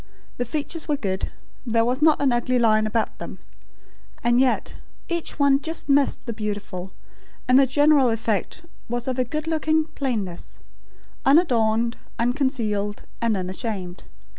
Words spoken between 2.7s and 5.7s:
about them; and yet, each one